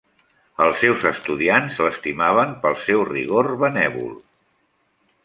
Els 0.63 0.79
seus 0.83 1.03
estudiants 1.09 1.77
l'estimaven 1.87 2.55
pel 2.63 2.79
seu 2.87 3.05
rigor 3.11 3.51
benèvol. 3.65 4.13